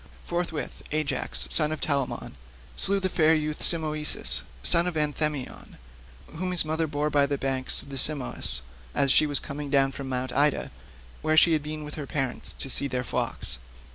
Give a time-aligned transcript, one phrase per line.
[0.25, 2.33] Forthwith Ajax, son of Telamon,
[2.75, 5.77] slew the fair youth Simoeisius, son of Anthemion,
[6.37, 8.61] whom his mother bore by the banks of the Simois,
[8.95, 10.31] as she was coming down from Mt.
[10.33, 10.71] Ida,
[11.21, 13.59] where she had been with her parents to see their flocks.